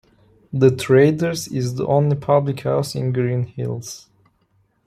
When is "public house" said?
2.15-2.95